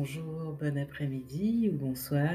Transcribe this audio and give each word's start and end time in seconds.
bonjour, 0.00 0.56
bon 0.58 0.78
après-midi 0.78 1.68
ou 1.70 1.76
bonsoir, 1.76 2.32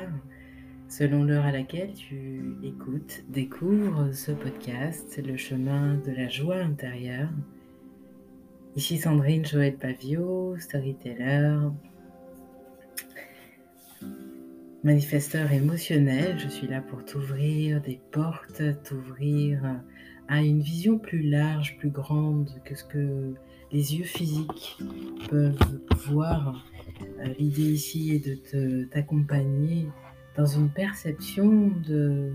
selon 0.88 1.24
l'heure 1.24 1.46
à 1.46 1.52
laquelle 1.52 1.94
tu 1.96 2.60
écoutes, 2.62 3.24
découvres 3.28 4.14
ce 4.14 4.34
podcast, 4.34 5.20
Le 5.26 5.36
chemin 5.36 5.96
de 6.06 6.12
la 6.12 6.30
joie 6.30 6.58
intérieure. 6.58 7.32
Ici 8.76 9.00
Sandrine 9.00 9.44
Joël 9.44 9.78
Pavio, 9.78 10.56
storyteller, 10.60 11.58
manifesteur 14.84 15.52
émotionnel. 15.52 16.38
Je 16.38 16.50
suis 16.50 16.68
là 16.68 16.82
pour 16.82 17.04
t'ouvrir 17.04 17.82
des 17.82 18.00
portes, 18.12 18.62
t'ouvrir 18.84 19.82
à 20.28 20.44
une 20.44 20.62
vision 20.62 21.00
plus 21.00 21.24
large, 21.24 21.78
plus 21.80 21.90
grande 21.90 22.62
que 22.64 22.76
ce 22.76 22.84
que 22.84 23.34
les 23.72 23.96
yeux 23.96 24.06
physiques 24.06 24.78
peuvent 25.32 25.80
voir 26.06 26.64
l'idée 27.38 27.74
ici 27.74 28.12
est 28.12 28.54
de 28.54 28.86
t'accompagner 28.86 29.88
dans 30.36 30.46
une 30.46 30.70
perception 30.70 31.72
de 31.88 32.34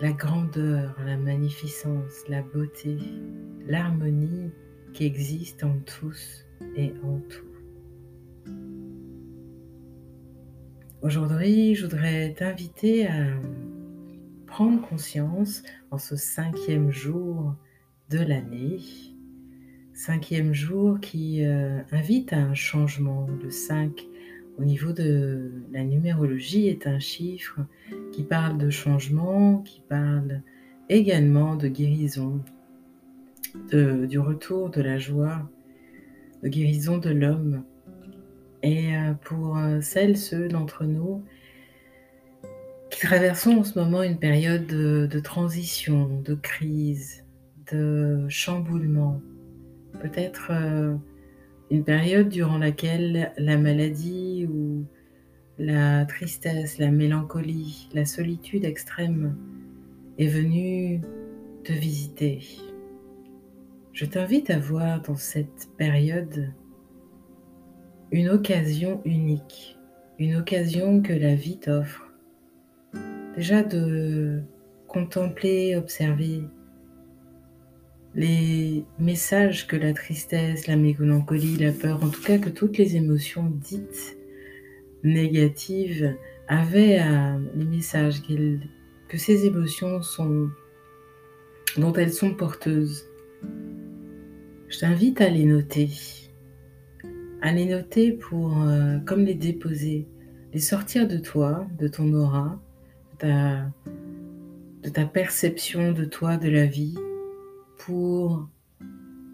la 0.00 0.12
grandeur, 0.12 0.94
la 1.04 1.16
magnificence, 1.16 2.28
la 2.28 2.42
beauté, 2.42 2.98
l'harmonie 3.66 4.50
qui 4.92 5.04
existe 5.04 5.64
en 5.64 5.78
tous 5.80 6.44
et 6.76 6.92
en 7.02 7.18
tout. 7.20 7.46
Aujourd'hui, 11.02 11.74
je 11.74 11.86
voudrais 11.86 12.34
t'inviter 12.34 13.06
à 13.06 13.26
prendre 14.46 14.86
conscience 14.88 15.62
en 15.90 15.98
ce 15.98 16.16
cinquième 16.16 16.90
jour 16.90 17.54
de 18.10 18.18
l'année 18.18 18.78
cinquième 19.96 20.52
jour 20.52 21.00
qui 21.00 21.44
euh, 21.44 21.80
invite 21.90 22.32
à 22.34 22.36
un 22.36 22.54
changement. 22.54 23.26
Le 23.42 23.50
5 23.50 24.06
au 24.58 24.64
niveau 24.64 24.92
de 24.92 25.50
la 25.72 25.84
numérologie 25.84 26.68
est 26.68 26.86
un 26.86 26.98
chiffre 26.98 27.60
qui 28.12 28.22
parle 28.22 28.58
de 28.58 28.70
changement, 28.70 29.58
qui 29.62 29.82
parle 29.88 30.42
également 30.88 31.56
de 31.56 31.68
guérison, 31.68 32.40
du 33.72 34.18
retour 34.18 34.70
de 34.70 34.82
la 34.82 34.98
joie, 34.98 35.50
de 36.42 36.48
guérison 36.48 36.98
de 36.98 37.10
l'homme. 37.10 37.64
Et 38.62 38.94
euh, 38.94 39.14
pour 39.14 39.56
euh, 39.56 39.80
celles, 39.80 40.16
ceux 40.16 40.48
d'entre 40.48 40.84
nous 40.84 41.24
qui 42.90 43.00
traversons 43.00 43.58
en 43.58 43.64
ce 43.64 43.78
moment 43.78 44.02
une 44.02 44.18
période 44.18 44.66
de 44.66 45.20
transition, 45.20 46.20
de 46.22 46.34
crise, 46.34 47.24
de 47.72 48.26
chamboulement, 48.28 49.20
peut-être 50.00 50.50
euh, 50.50 50.94
une 51.70 51.84
période 51.84 52.28
durant 52.28 52.58
laquelle 52.58 53.32
la 53.38 53.56
maladie 53.56 54.46
ou 54.48 54.84
la 55.58 56.04
tristesse, 56.04 56.78
la 56.78 56.90
mélancolie, 56.90 57.88
la 57.94 58.04
solitude 58.04 58.64
extrême 58.64 59.36
est 60.18 60.26
venue 60.26 61.00
te 61.64 61.72
visiter. 61.72 62.40
Je 63.92 64.04
t'invite 64.04 64.50
à 64.50 64.58
voir 64.58 65.00
dans 65.02 65.16
cette 65.16 65.68
période 65.78 66.52
une 68.12 68.28
occasion 68.28 69.00
unique, 69.04 69.78
une 70.18 70.36
occasion 70.36 71.02
que 71.02 71.12
la 71.12 71.34
vie 71.34 71.58
t'offre. 71.58 72.12
Déjà 73.36 73.62
de 73.62 74.42
contempler, 74.86 75.76
observer 75.76 76.42
les 78.16 78.86
messages 78.98 79.66
que 79.66 79.76
la 79.76 79.92
tristesse, 79.92 80.66
la 80.66 80.76
mélancolie, 80.76 81.58
la 81.58 81.70
peur, 81.70 82.02
en 82.02 82.08
tout 82.08 82.22
cas 82.22 82.38
que 82.38 82.48
toutes 82.48 82.78
les 82.78 82.96
émotions 82.96 83.52
dites 83.54 84.16
négatives 85.04 86.16
avaient 86.48 86.98
les 87.54 87.64
messages 87.66 88.22
que 88.22 89.18
ces 89.18 89.44
émotions 89.44 90.00
sont, 90.00 90.48
dont 91.76 91.92
elles 91.92 92.12
sont 92.12 92.34
porteuses. 92.34 93.04
Je 94.68 94.78
t'invite 94.78 95.20
à 95.20 95.28
les 95.28 95.44
noter, 95.44 95.90
à 97.42 97.52
les 97.52 97.66
noter 97.66 98.12
pour 98.12 98.62
euh, 98.62 98.98
comme 99.04 99.24
les 99.24 99.34
déposer, 99.34 100.08
les 100.54 100.58
sortir 100.58 101.06
de 101.06 101.18
toi, 101.18 101.66
de 101.78 101.86
ton 101.86 102.12
aura, 102.14 102.58
de 103.20 104.88
ta 104.88 105.04
perception 105.04 105.92
de 105.92 106.04
toi, 106.06 106.38
de 106.38 106.48
la 106.48 106.64
vie, 106.64 106.96
pour 107.78 108.48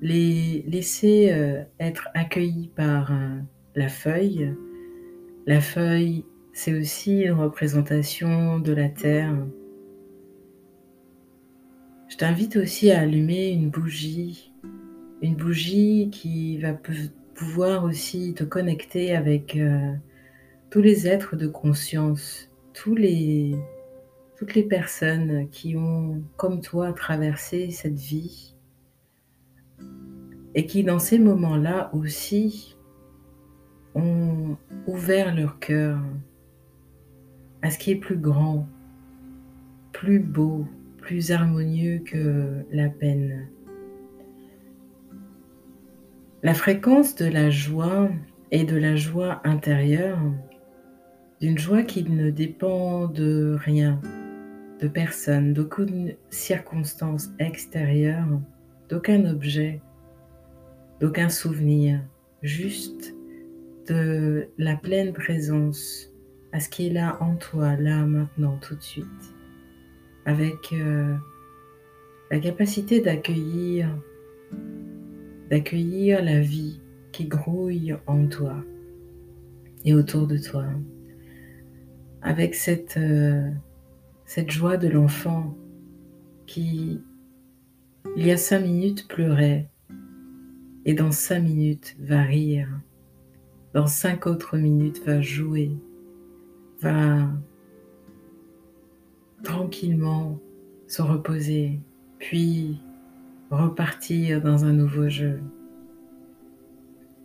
les 0.01 0.65
laisser 0.67 1.31
euh, 1.33 1.63
être 1.79 2.09
accueillis 2.15 2.71
par 2.75 3.13
euh, 3.13 3.39
la 3.77 3.89
feuille. 3.89 4.53
La 5.47 5.61
feuille, 5.61 6.25
c'est 6.53 6.79
aussi 6.79 7.23
une 7.23 7.33
représentation 7.33 8.59
de 8.59 8.73
la 8.73 8.89
terre. 8.89 9.35
Je 12.09 12.17
t'invite 12.17 12.57
aussi 12.57 12.91
à 12.91 13.01
allumer 13.01 13.51
une 13.51 13.71
bougie, 13.71 14.53
une 15.23 15.35
bougie 15.35 16.11
qui 16.13 16.59
va 16.59 16.77
pouvoir 17.35 17.85
aussi 17.85 18.35
te 18.35 18.45
connecter 18.45 19.17
avec 19.17 19.57
euh, 19.57 19.95
tous 20.71 20.83
les 20.83 21.07
êtres 21.07 21.37
de 21.37 21.47
conscience, 21.47 22.51
tous 22.75 22.95
les 22.95 23.55
toutes 24.43 24.55
les 24.55 24.65
personnes 24.65 25.49
qui 25.51 25.77
ont, 25.77 26.21
comme 26.37 26.61
toi, 26.61 26.93
traversé 26.93 27.71
cette 27.71 27.95
vie 27.95 28.57
et 30.57 30.67
qui, 30.67 30.83
dans 30.83 30.99
ces 30.99 31.21
moments-là 31.21 31.95
aussi, 31.95 32.77
ont 33.95 34.57
ouvert 34.89 35.33
leur 35.33 35.61
cœur 35.61 36.01
à 37.63 37.71
ce 37.71 37.79
qui 37.79 37.93
est 37.93 37.97
plus 37.97 38.17
grand, 38.17 38.67
plus 39.93 40.19
beau, 40.19 40.67
plus 40.99 41.31
harmonieux 41.31 42.01
que 42.05 42.65
la 42.73 42.89
peine. 42.89 43.47
La 46.43 46.55
fréquence 46.55 47.15
de 47.15 47.27
la 47.27 47.49
joie 47.49 48.11
et 48.51 48.65
de 48.65 48.77
la 48.77 48.97
joie 48.97 49.41
intérieure, 49.45 50.19
d'une 51.41 51.59
joie 51.59 51.85
qui 51.85 52.03
ne 52.03 52.31
dépend 52.31 53.07
de 53.07 53.57
rien, 53.57 54.01
de 54.83 54.89
personne, 54.89 55.53
d'aucune 55.53 56.15
circonstance 56.31 57.31
extérieure, 57.39 58.27
d'aucun 58.89 59.25
objet, 59.31 59.81
d'aucun 61.01 61.29
souvenir, 61.29 62.01
juste 62.43 63.15
de 63.89 64.49
la 64.59 64.75
pleine 64.75 65.13
présence 65.13 66.11
à 66.51 66.59
ce 66.59 66.69
qui 66.69 66.89
est 66.89 66.93
là 66.93 67.17
en 67.21 67.37
toi, 67.37 67.77
là, 67.77 68.05
maintenant, 68.05 68.59
tout 68.61 68.75
de 68.75 68.83
suite, 68.83 69.07
avec 70.27 70.73
euh, 70.73 71.15
la 72.33 72.41
capacité 72.41 73.01
d'accueillir, 73.01 73.89
d'accueillir 75.49 76.25
la 76.25 76.41
vie 76.41 76.81
qui 77.13 77.27
grouille 77.27 77.95
en 78.07 78.27
toi 78.27 78.57
et 79.85 79.95
autour 79.95 80.27
de 80.27 80.39
toi, 80.39 80.65
avec 82.21 82.57
cette 82.57 82.97
euh, 82.97 83.49
cette 84.35 84.51
joie 84.51 84.79
de 84.79 84.89
l'enfant 84.89 85.55
qui, 86.47 87.03
il 88.17 88.27
y 88.27 88.31
a 88.31 88.39
cinq 88.39 88.61
minutes, 88.61 89.07
pleurait 89.07 89.69
et 90.87 90.95
dans 90.95 91.13
cinq 91.13 91.41
minutes 91.41 91.95
va 92.01 92.23
rire, 92.23 92.67
dans 93.75 93.87
cinq 93.87 94.27
autres 94.27 94.57
minutes 94.57 95.05
va 95.05 95.21
jouer, 95.21 95.73
va 96.81 97.29
tranquillement 99.43 100.41
se 100.87 101.03
reposer, 101.03 101.81
puis 102.19 102.81
repartir 103.51 104.41
dans 104.41 104.65
un 104.65 104.73
nouveau 104.73 105.11
jeu. 105.11 105.43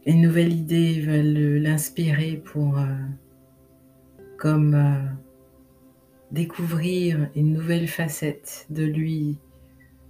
Une 0.06 0.24
nouvelle 0.24 0.52
idée 0.52 1.00
va 1.00 1.24
l'inspirer 1.24 2.36
pour, 2.44 2.78
euh, 2.78 2.86
comme 4.38 4.74
euh, 4.74 5.06
découvrir 6.32 7.30
une 7.36 7.54
nouvelle 7.54 7.88
facette 7.88 8.66
de 8.70 8.84
lui, 8.84 9.38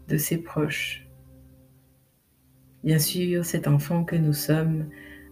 de 0.07 0.17
ses 0.17 0.37
proches. 0.37 1.07
Bien 2.83 2.99
sûr, 2.99 3.45
cet 3.45 3.67
enfant 3.67 4.03
que 4.03 4.15
nous 4.15 4.33
sommes 4.33 4.85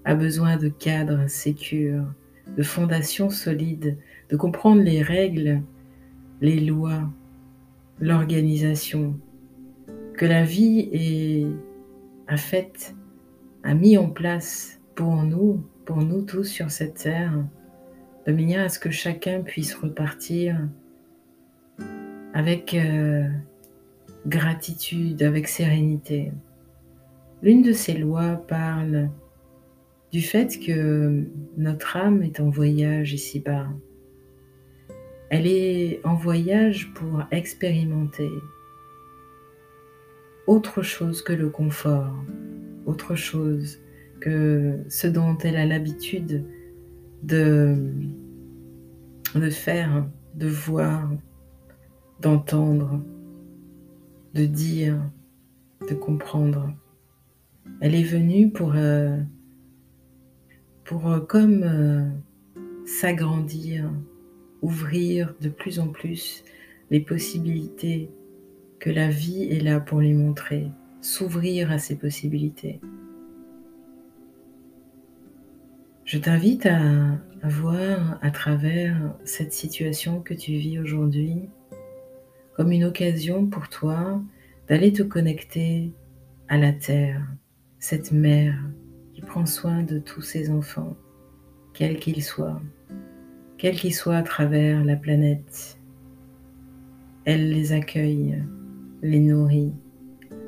a 0.03 0.15
besoin 0.15 0.57
de 0.57 0.69
cadres 0.69 1.27
sécures, 1.27 2.05
de 2.55 2.63
fondations 2.63 3.29
solides, 3.29 3.97
de 4.29 4.37
comprendre 4.37 4.81
les 4.81 5.01
règles, 5.01 5.61
les 6.41 6.59
lois, 6.59 7.09
l'organisation 7.99 9.19
que 10.15 10.25
la 10.25 10.43
vie 10.43 11.47
a 12.27 12.37
faite, 12.37 12.95
a 13.63 13.73
mis 13.73 13.97
en 13.97 14.09
place 14.09 14.79
pour 14.95 15.23
nous, 15.23 15.63
pour 15.85 15.97
nous 15.97 16.21
tous 16.21 16.43
sur 16.43 16.71
cette 16.71 16.95
terre, 16.95 17.33
de 18.25 18.31
manière 18.31 18.63
à 18.63 18.69
ce 18.69 18.79
que 18.79 18.89
chacun 18.89 19.41
puisse 19.41 19.75
repartir 19.75 20.57
avec 22.33 22.73
euh, 22.73 23.27
gratitude, 24.27 25.21
avec 25.23 25.47
sérénité. 25.47 26.31
L'une 27.41 27.61
de 27.61 27.71
ces 27.71 27.93
lois 27.93 28.43
parle 28.47 29.09
du 30.11 30.21
fait 30.21 30.59
que 30.59 31.25
notre 31.57 31.97
âme 31.97 32.23
est 32.23 32.39
en 32.39 32.49
voyage 32.49 33.13
ici-bas. 33.13 33.67
Elle 35.29 35.47
est 35.47 35.99
en 36.03 36.15
voyage 36.15 36.93
pour 36.93 37.23
expérimenter 37.31 38.29
autre 40.47 40.81
chose 40.81 41.21
que 41.21 41.33
le 41.33 41.49
confort, 41.49 42.13
autre 42.85 43.15
chose 43.15 43.79
que 44.21 44.79
ce 44.89 45.07
dont 45.07 45.37
elle 45.39 45.57
a 45.57 45.65
l'habitude 45.65 46.45
de, 47.25 47.89
faire, 49.49 50.07
de 50.35 50.47
voir, 50.47 51.09
d'entendre, 52.21 53.03
de 54.33 54.45
dire, 54.45 54.99
de 55.89 55.95
comprendre. 55.95 56.73
Elle 57.81 57.95
est 57.95 58.03
venue 58.03 58.51
pour, 58.51 58.73
euh, 58.75 59.17
euh, 60.91 61.19
comme 61.21 61.63
euh, 61.63 62.07
s'agrandir, 62.85 63.89
ouvrir 64.61 65.35
de 65.41 65.49
plus 65.49 65.79
en 65.79 65.87
plus 65.87 66.43
les 66.91 66.99
possibilités 66.99 68.09
que 68.79 68.89
la 68.89 69.09
vie 69.09 69.43
est 69.45 69.61
là 69.61 69.79
pour 69.79 69.99
lui 69.99 70.13
montrer, 70.13 70.67
s'ouvrir 71.01 71.71
à 71.71 71.79
ces 71.79 71.95
possibilités. 71.95 72.79
Je 76.05 76.19
t'invite 76.19 76.67
à, 76.67 77.17
voir 77.43 78.19
à 78.21 78.29
travers 78.29 78.95
cette 79.23 79.53
situation 79.53 80.21
que 80.21 80.35
tu 80.35 80.51
vis 80.53 80.79
aujourd'hui 80.79 81.49
comme 82.53 82.71
une 82.71 82.85
occasion 82.85 83.47
pour 83.47 83.69
toi 83.69 84.21
d'aller 84.67 84.93
te 84.93 85.01
connecter 85.01 85.91
à 86.47 86.57
la 86.57 86.73
terre, 86.73 87.27
cette 87.79 88.11
mère 88.11 88.55
qui 89.13 89.21
prend 89.21 89.47
soin 89.47 89.81
de 89.81 89.97
tous 89.97 90.21
ses 90.21 90.51
enfants, 90.51 90.95
quels 91.73 91.97
qu'ils 91.97 92.23
soient, 92.23 92.61
quels 93.57 93.75
qu'ils 93.75 93.95
soient 93.95 94.17
à 94.17 94.23
travers 94.23 94.83
la 94.83 94.95
planète. 94.95 95.79
Elle 97.25 97.49
les 97.49 97.73
accueille, 97.73 98.43
les 99.01 99.19
nourrit, 99.19 99.73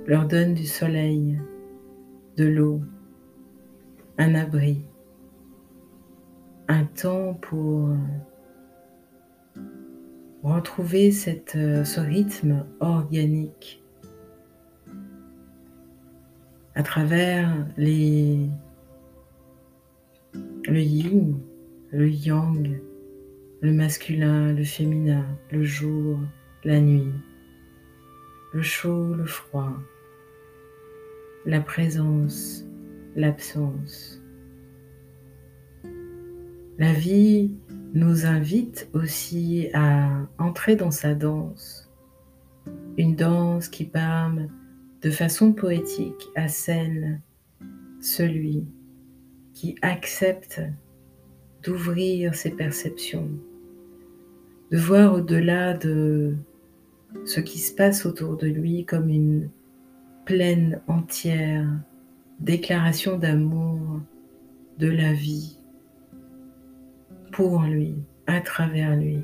leur 0.06 0.28
donne 0.28 0.54
du 0.54 0.66
soleil, 0.66 1.40
de 2.38 2.46
l'eau, 2.46 2.82
un 4.20 4.36
abri, 4.36 4.86
un 6.68 6.84
temps 6.86 7.34
pour 7.36 7.90
retrouver 10.44 11.12
cette, 11.12 11.56
euh, 11.56 11.84
ce 11.84 12.00
rythme 12.00 12.66
organique 12.80 13.84
à 16.76 16.84
travers 16.84 17.50
les, 17.76 18.48
le 20.68 20.80
yin, 20.80 21.40
le 21.92 22.10
yang, 22.10 22.80
le 23.62 23.74
masculin, 23.74 24.54
le 24.54 24.64
féminin, 24.64 25.26
le 25.52 25.64
jour, 25.64 26.20
la 26.64 26.80
nuit, 26.80 27.12
le 28.54 28.62
chaud, 28.62 29.16
le 29.16 29.26
froid, 29.26 29.74
la 31.46 31.62
présence, 31.62 32.64
l'absence. 33.16 34.22
La 36.80 36.94
vie 36.94 37.52
nous 37.96 38.28
invite 38.28 38.88
aussi 38.94 39.70
à 39.74 40.28
entrer 40.38 40.76
dans 40.76 40.92
sa 40.92 41.16
danse, 41.16 41.90
une 42.98 43.16
danse 43.16 43.68
qui 43.68 43.84
parle 43.84 44.48
de 45.02 45.10
façon 45.10 45.54
poétique 45.54 46.30
à 46.36 46.48
celle, 46.48 47.20
celui 48.00 48.68
qui 49.54 49.76
accepte 49.82 50.62
d'ouvrir 51.64 52.36
ses 52.36 52.52
perceptions, 52.52 53.32
de 54.70 54.78
voir 54.78 55.16
au-delà 55.16 55.74
de 55.74 56.36
ce 57.26 57.40
qui 57.40 57.58
se 57.58 57.74
passe 57.74 58.06
autour 58.06 58.38
de 58.38 58.46
lui 58.46 58.86
comme 58.86 59.10
une 59.10 59.50
pleine 60.26 60.80
entière 60.88 61.68
déclaration 62.40 63.18
d'amour 63.18 64.00
de 64.78 64.90
la 64.90 65.14
vie 65.14 65.57
pour 67.38 67.62
lui, 67.62 67.94
à 68.26 68.42
travers 68.42 68.96
lui. 68.96 69.20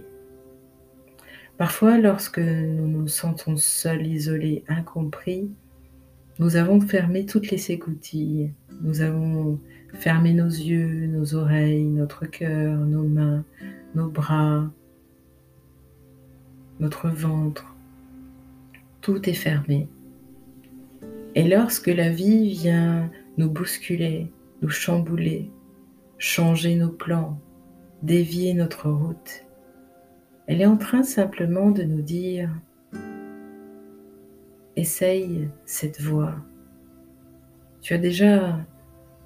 Parfois, 1.57 1.98
lorsque 1.98 2.38
nous 2.38 2.88
nous 2.88 3.07
sentons 3.07 3.57
seuls, 3.57 4.06
isolés, 4.06 4.63
incompris, 4.68 5.50
nous 6.38 6.56
avons 6.56 6.80
fermé 6.80 7.25
toutes 7.25 7.50
les 7.50 7.71
écoutilles, 7.71 8.54
nous 8.83 9.01
avons 9.01 9.60
fermé 9.95 10.36
nos 10.36 10.45
yeux, 10.45 11.07
nos 11.07 11.33
oreilles, 11.33 11.86
notre 11.86 12.27
cœur, 12.27 12.77
nos 12.77 13.01
mains, 13.01 13.45
nos 13.95 14.10
bras, 14.10 14.71
notre 16.80 17.09
ventre. 17.09 17.66
Tout 19.01 19.27
est 19.27 19.33
fermé. 19.33 19.88
Et 21.33 21.48
lorsque 21.48 21.88
la 21.88 22.09
vie 22.09 22.51
vient 22.51 23.09
nous 23.39 23.50
bousculer, 23.50 24.31
nous 24.62 24.69
chambouler, 24.69 25.50
changer 26.19 26.75
nos 26.75 26.92
plans, 26.92 27.42
dévier 28.04 28.54
notre 28.54 28.90
route, 28.90 29.46
elle 30.46 30.62
est 30.62 30.66
en 30.66 30.78
train 30.78 31.04
simplement 31.04 31.72
de 31.72 31.84
nous 31.84 32.02
dire 32.02 32.50
essaye 34.76 35.50
cette 35.66 36.02
voie. 36.02 36.36
Tu 37.82 37.94
as 37.94 37.98
déjà 37.98 38.60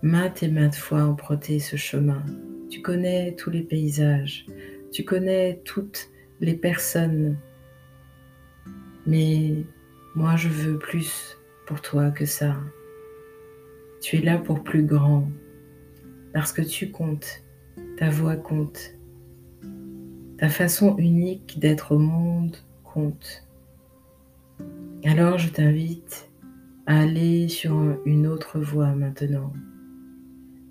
maintes 0.04 0.44
et 0.44 0.48
maintes 0.48 0.76
fois 0.76 1.04
emprunté 1.04 1.58
ce 1.60 1.76
chemin. 1.76 2.24
Tu 2.70 2.82
connais 2.82 3.36
tous 3.36 3.50
les 3.50 3.64
paysages, 3.64 4.46
tu 4.92 5.04
connais 5.04 5.60
toutes 5.66 6.10
les 6.40 6.56
personnes. 6.56 7.38
Mais 9.08 9.66
moi, 10.16 10.36
je 10.36 10.50
veux 10.50 10.78
plus 10.78 11.40
pour 11.66 11.82
toi 11.82 12.12
que 12.12 12.26
ça. 12.26 12.58
Tu 14.02 14.18
es 14.18 14.22
là 14.22 14.38
pour 14.38 14.64
plus 14.64 14.84
grand, 14.84 15.28
parce 16.34 16.54
que 16.54 16.62
tu 16.62 16.92
comptes, 16.92 17.44
ta 17.98 18.12
voix 18.12 18.36
compte, 18.36 18.96
ta 20.38 20.50
façon 20.50 20.96
unique 20.98 21.58
d'être 21.60 21.96
au 21.96 21.98
monde 21.98 22.56
compte. 22.84 23.44
Alors 25.04 25.40
je 25.40 25.50
t'invite 25.50 26.30
à 26.86 27.00
aller 27.02 27.48
sur 27.48 27.98
une 28.06 28.28
autre 28.28 28.60
voie 28.60 28.94
maintenant, 28.94 29.52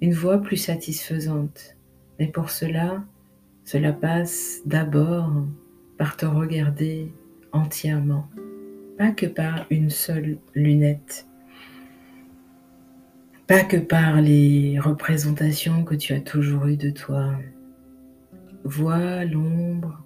une 0.01 0.15
voie 0.15 0.39
plus 0.39 0.57
satisfaisante. 0.57 1.77
Mais 2.19 2.29
pour 2.29 2.51
cela, 2.51 3.05
cela 3.65 3.93
passe 3.93 4.61
d'abord 4.65 5.33
par 5.99 6.17
te 6.17 6.27
regarder 6.27 7.13
entièrement, 7.51 8.29
pas 8.97 9.11
que 9.11 9.27
par 9.27 9.67
une 9.71 9.91
seule 9.91 10.39
lunette, 10.55 11.27
pas 13.47 13.63
que 13.63 13.77
par 13.77 14.21
les 14.21 14.79
représentations 14.81 15.85
que 15.85 15.95
tu 15.95 16.13
as 16.13 16.21
toujours 16.21 16.67
eues 16.67 16.77
de 16.77 16.91
toi. 16.91 17.33
Vois 18.65 19.25
l'ombre, 19.25 20.05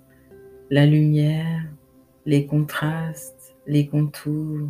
la 0.68 0.85
lumière, 0.85 1.64
les 2.26 2.44
contrastes, 2.44 3.56
les 3.66 3.87
contours, 3.87 4.68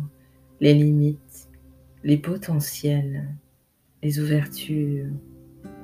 les 0.61 0.73
limites, 0.73 1.49
les 2.05 2.17
potentiels, 2.17 3.27
les 4.01 4.19
ouvertures, 4.19 5.11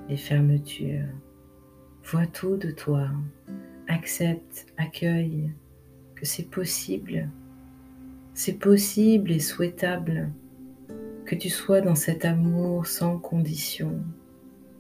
les 0.08 0.17
fermetures. 0.17 1.10
Vois 2.06 2.25
tout 2.25 2.56
de 2.56 2.72
toi, 2.72 3.10
accepte, 3.89 4.65
accueille 4.77 5.51
que 6.15 6.25
c'est 6.25 6.50
possible, 6.50 7.29
c'est 8.34 8.58
possible 8.58 9.34
et 9.34 9.39
souhaitable 9.39 10.32
que 11.27 11.36
tu 11.36 11.50
sois 11.50 11.81
dans 11.81 11.96
cet 11.96 12.24
amour 12.24 12.88
sans 12.88 13.19
condition 13.19 14.01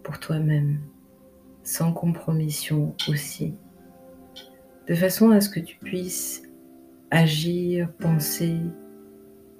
pour 0.01 0.17
toi-même, 0.17 0.79
sans 1.61 1.91
compromission 1.91 2.95
aussi, 3.09 3.53
de 4.87 4.95
façon 4.95 5.31
à 5.31 5.41
ce 5.41 5.49
que 5.49 5.59
tu 5.59 5.77
puisses 5.77 6.43
agir, 7.11 7.91
penser, 7.99 8.55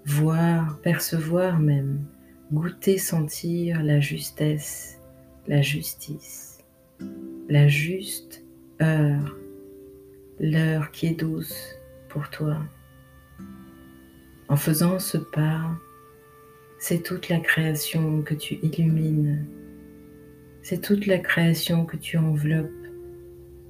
voir, 0.06 0.79
percevoir 0.79 1.60
même, 1.60 2.06
goûter, 2.53 2.98
sentir 2.98 3.84
la 3.84 4.00
justesse, 4.00 5.01
la 5.46 5.62
justice, 5.62 6.60
la 7.50 7.67
juste 7.67 8.46
heure, 8.82 9.38
l'heure 10.39 10.91
qui 10.91 11.08
est 11.08 11.20
douce 11.20 11.75
pour 12.08 12.29
toi. 12.29 12.62
En 14.48 14.56
faisant 14.56 15.00
ce 15.00 15.17
pas, 15.17 15.77
c'est 16.79 17.03
toute 17.03 17.29
la 17.29 17.39
création 17.39 18.22
que 18.22 18.34
tu 18.34 18.55
illumines, 18.62 19.46
c'est 20.62 20.81
toute 20.81 21.05
la 21.05 21.17
création 21.17 21.86
que 21.86 21.98
tu 21.98 22.17
enveloppes 22.17 22.72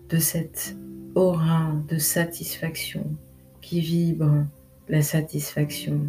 de 0.10 0.18
cette 0.18 0.76
aura 1.16 1.74
de 1.88 1.98
satisfaction 1.98 3.16
qui 3.62 3.82
vibre 3.82 4.46
la 4.90 5.02
satisfaction. 5.02 6.08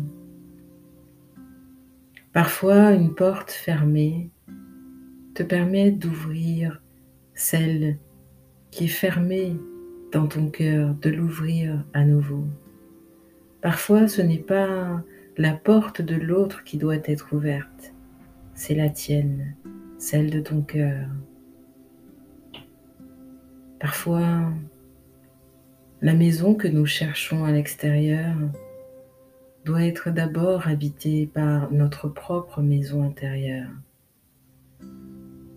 Parfois, 2.33 2.93
une 2.93 3.15
porte 3.15 3.51
fermée 3.51 4.31
te 5.35 5.43
permet 5.43 5.91
d'ouvrir 5.91 6.83
celle 7.35 7.99
qui 8.71 8.85
est 8.85 8.89
fermée 8.89 9.57
dans 10.13 10.27
ton 10.27 10.49
cœur, 10.49 10.95
de 10.95 11.11
l'ouvrir 11.11 11.85
à 11.95 12.05
nouveau. 12.05 12.45
Parfois, 13.61 14.09
ce 14.09 14.23
n'est 14.23 14.39
pas 14.39 15.03
la 15.39 15.53
porte 15.53 16.03
de 16.03 16.17
l'autre 16.17 16.65
qui 16.65 16.79
doit 16.79 16.97
être 17.05 17.33
ouverte, 17.33 17.95
c'est 18.55 18.75
la 18.75 18.91
tienne, 18.91 19.55
celle 19.97 20.31
de 20.31 20.41
ton 20.41 20.63
cœur. 20.63 21.07
Parfois, 23.79 24.51
la 26.03 26.15
maison 26.15 26.57
que 26.57 26.67
nous 26.67 26.87
cherchons 26.87 27.45
à 27.45 27.53
l'extérieur 27.53 28.35
doit 29.65 29.85
être 29.85 30.11
d'abord 30.11 30.67
habitée 30.67 31.31
par 31.33 31.71
notre 31.71 32.09
propre 32.09 32.61
maison 32.61 33.05
intérieure. 33.05 33.71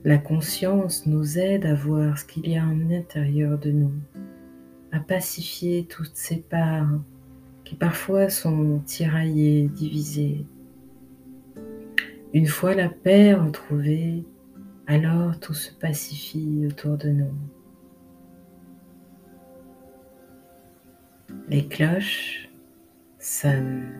La 0.04 0.20
conscience 0.20 1.08
nous 1.08 1.40
aide 1.40 1.66
à 1.66 1.74
voir 1.74 2.20
ce 2.20 2.26
qu'il 2.26 2.48
y 2.48 2.56
a 2.56 2.64
en 2.64 2.92
intérieur 2.92 3.58
de 3.58 3.72
nous, 3.72 3.94
à 4.92 5.00
pacifier 5.00 5.88
toutes 5.90 6.16
ces 6.16 6.38
parts 6.38 7.00
parfois 7.75 8.30
sont 8.30 8.82
tiraillées, 8.86 9.68
divisées. 9.70 10.46
Une 12.34 12.48
fois 12.48 12.75
la 12.75 12.90
paix 12.90 13.34
retrouvée, 13.34 14.24
alors 14.88 15.40
tout 15.40 15.54
se 15.54 15.72
pacifie 15.74 16.66
autour 16.68 16.98
de 16.98 17.10
nous. 17.10 17.34
Les 21.48 21.68
cloches 21.68 22.50
sonnent. 23.20 23.92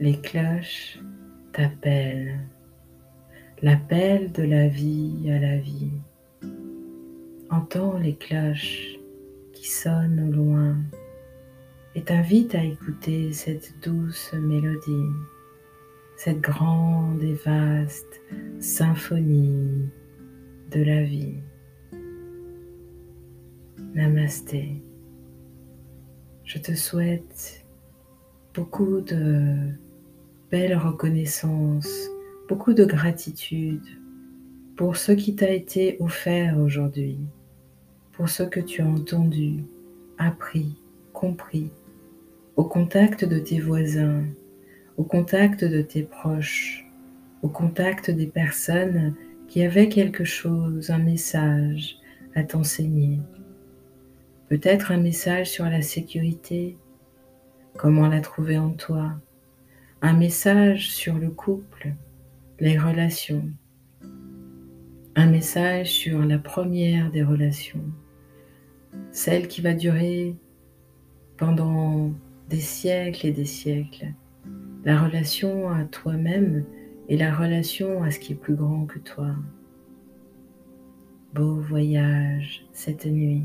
Les 0.00 0.20
cloches 0.20 1.00
t'appellent. 1.52 2.40
L'appel 3.62 4.32
de 4.32 4.42
la 4.42 4.68
vie 4.68 5.30
à 5.30 5.38
la 5.38 5.56
vie. 5.56 5.92
Entends 7.50 7.98
les 7.98 8.16
cloches 8.16 8.98
qui 9.52 9.68
sonnent 9.68 10.28
au 10.28 10.32
loin 10.32 10.76
et 11.96 12.02
t'invite 12.02 12.54
à 12.54 12.62
écouter 12.62 13.32
cette 13.32 13.72
douce 13.82 14.34
mélodie, 14.34 15.14
cette 16.14 16.42
grande 16.42 17.22
et 17.22 17.32
vaste 17.32 18.20
symphonie 18.60 19.88
de 20.70 20.82
la 20.82 21.02
vie. 21.04 21.36
Namasté. 23.94 24.82
Je 26.44 26.58
te 26.58 26.74
souhaite 26.74 27.64
beaucoup 28.52 29.00
de 29.00 29.56
belles 30.50 30.76
reconnaissances, 30.76 32.10
beaucoup 32.46 32.74
de 32.74 32.84
gratitude 32.84 33.86
pour 34.76 34.98
ce 34.98 35.12
qui 35.12 35.34
t'a 35.34 35.50
été 35.50 35.96
offert 36.00 36.58
aujourd'hui, 36.58 37.18
pour 38.12 38.28
ce 38.28 38.42
que 38.42 38.60
tu 38.60 38.82
as 38.82 38.86
entendu, 38.86 39.64
appris, 40.18 40.78
compris, 41.14 41.70
au 42.56 42.64
contact 42.64 43.24
de 43.24 43.38
tes 43.38 43.60
voisins, 43.60 44.24
au 44.96 45.04
contact 45.04 45.62
de 45.62 45.82
tes 45.82 46.02
proches, 46.02 46.86
au 47.42 47.48
contact 47.48 48.10
des 48.10 48.26
personnes 48.26 49.14
qui 49.46 49.62
avaient 49.62 49.88
quelque 49.88 50.24
chose, 50.24 50.90
un 50.90 50.98
message 50.98 51.98
à 52.34 52.42
t'enseigner. 52.42 53.20
Peut-être 54.48 54.90
un 54.90 54.96
message 54.96 55.50
sur 55.50 55.66
la 55.66 55.82
sécurité, 55.82 56.78
comment 57.76 58.08
la 58.08 58.20
trouver 58.20 58.58
en 58.58 58.70
toi, 58.70 59.12
un 60.00 60.14
message 60.14 60.90
sur 60.90 61.16
le 61.16 61.28
couple, 61.30 61.92
les 62.58 62.78
relations, 62.78 63.50
un 65.14 65.26
message 65.26 65.90
sur 65.90 66.24
la 66.24 66.38
première 66.38 67.10
des 67.10 67.22
relations, 67.22 67.84
celle 69.12 69.46
qui 69.46 69.60
va 69.60 69.74
durer 69.74 70.36
pendant 71.36 72.12
des 72.48 72.60
siècles 72.60 73.26
et 73.26 73.32
des 73.32 73.44
siècles, 73.44 74.12
la 74.84 75.02
relation 75.02 75.68
à 75.70 75.84
toi-même 75.84 76.64
et 77.08 77.16
la 77.16 77.34
relation 77.34 78.02
à 78.02 78.10
ce 78.10 78.18
qui 78.18 78.32
est 78.32 78.36
plus 78.36 78.54
grand 78.54 78.86
que 78.86 78.98
toi. 78.98 79.34
Beau 81.34 81.56
voyage 81.56 82.66
cette 82.72 83.06
nuit 83.06 83.44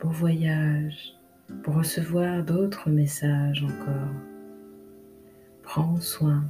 beau 0.00 0.08
voyage 0.08 1.14
pour 1.62 1.74
recevoir 1.74 2.44
d'autres 2.44 2.90
messages 2.90 3.64
encore. 3.64 4.14
Prends 5.62 6.00
soin, 6.00 6.44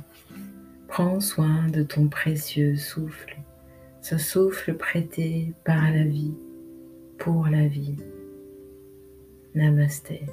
prends 0.87 1.21
soin 1.21 1.69
de 1.69 1.83
ton 1.83 2.09
précieux 2.09 2.77
souffle, 2.77 3.39
ce 4.01 4.19
souffle 4.19 4.75
prêté 4.75 5.55
par 5.65 5.91
la 5.91 6.05
vie, 6.05 6.35
pour 7.19 7.47
la 7.49 7.67
vie. 7.67 7.97
Namasté. 9.55 10.27